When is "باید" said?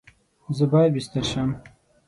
0.71-0.93